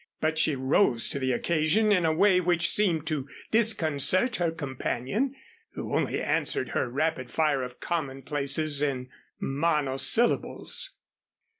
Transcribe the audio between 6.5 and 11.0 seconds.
her rapid fire of commonplaces in monosyllables.